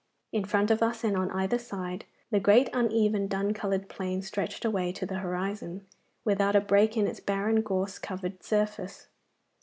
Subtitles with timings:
[0.31, 4.65] In front of us and on either side the great uneven dun coloured plain stretched
[4.65, 5.85] away to the horizon,
[6.25, 9.09] without a break in its barren gorse covered surface.